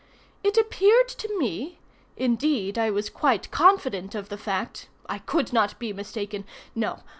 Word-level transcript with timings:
It 0.43 0.57
appeared 0.57 1.09
to 1.09 1.37
me—indeed 1.37 2.79
I 2.79 2.89
was 2.89 3.07
quite 3.11 3.51
confident 3.51 4.15
of 4.15 4.29
the 4.29 4.35
fact—I 4.39 5.19
could 5.19 5.53
not 5.53 5.77
be 5.77 5.93
mistaken—no! 5.93 7.03